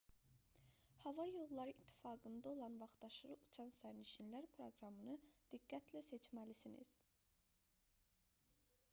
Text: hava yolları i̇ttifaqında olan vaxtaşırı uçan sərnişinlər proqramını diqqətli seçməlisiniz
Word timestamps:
hava 1.01 1.23
yolları 1.33 1.69
i̇ttifaqında 1.81 2.49
olan 2.53 2.77
vaxtaşırı 2.83 3.35
uçan 3.43 3.73
sərnişinlər 3.81 4.47
proqramını 4.55 5.17
diqqətli 5.53 6.01
seçməlisiniz 6.07 6.95